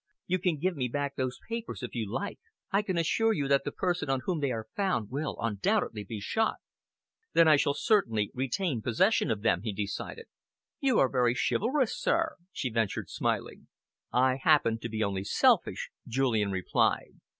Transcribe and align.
You 0.25 0.39
can 0.39 0.57
give 0.57 0.75
me 0.75 0.87
back 0.87 1.15
those 1.15 1.37
papers, 1.47 1.83
if 1.83 1.93
you 1.93 2.11
like. 2.11 2.39
I 2.71 2.81
can 2.81 2.97
assure 2.97 3.33
you 3.33 3.47
that 3.49 3.63
the 3.65 3.71
person 3.71 4.09
on 4.09 4.21
whom 4.25 4.39
they 4.39 4.49
are 4.51 4.67
found 4.75 5.11
will 5.11 5.37
undoubtedly 5.39 6.03
be 6.03 6.19
shot." 6.19 6.55
"Then 7.33 7.47
I 7.47 7.57
shall 7.57 7.75
certainly 7.75 8.31
retain 8.33 8.81
possession 8.81 9.29
of 9.29 9.43
them," 9.43 9.61
he 9.61 9.71
decided. 9.73 10.25
"You 10.79 10.97
are 10.97 11.07
very 11.07 11.35
chivalrous, 11.35 11.95
sir," 11.95 12.37
she 12.51 12.71
ventured, 12.71 13.11
smiling. 13.11 13.67
"I 14.11 14.37
happen 14.37 14.79
to 14.79 14.89
be 14.89 15.03
only 15.03 15.23
selfish," 15.23 15.91
Julian 16.07 16.49
replied. 16.49 17.21